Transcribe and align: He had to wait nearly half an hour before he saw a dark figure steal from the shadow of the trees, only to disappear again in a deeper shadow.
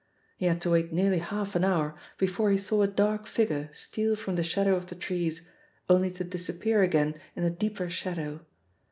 He 0.35 0.47
had 0.47 0.59
to 0.61 0.71
wait 0.71 0.91
nearly 0.91 1.19
half 1.19 1.53
an 1.55 1.63
hour 1.63 1.93
before 2.17 2.49
he 2.49 2.57
saw 2.57 2.81
a 2.81 2.87
dark 2.87 3.27
figure 3.27 3.69
steal 3.71 4.15
from 4.15 4.35
the 4.35 4.41
shadow 4.43 4.75
of 4.75 4.87
the 4.87 4.95
trees, 4.95 5.47
only 5.87 6.09
to 6.09 6.23
disappear 6.23 6.81
again 6.81 7.13
in 7.35 7.43
a 7.43 7.51
deeper 7.51 7.87
shadow. 7.87 8.43